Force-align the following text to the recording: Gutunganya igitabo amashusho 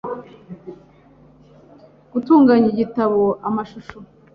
Gutunganya 2.11 2.67
igitabo 2.73 3.23
amashusho 3.49 3.97